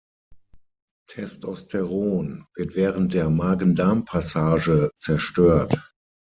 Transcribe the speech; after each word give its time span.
Testosteron 1.11 2.47
wird 2.55 2.75
während 2.75 3.13
der 3.13 3.29
Magen-Darm-Passage 3.29 4.89
zerstört. 4.95 5.93